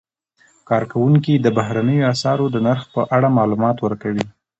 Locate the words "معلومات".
3.37-3.77